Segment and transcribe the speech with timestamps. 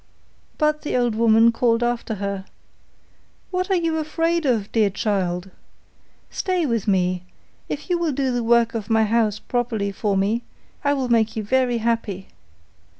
[0.57, 2.45] But the old woman called after her,
[3.51, 5.51] 'What are you afraid of, dear child?
[6.31, 7.21] Stay with me;
[7.69, 10.41] if you will do the work of my house properly for me,
[10.83, 12.29] I will make you very happy.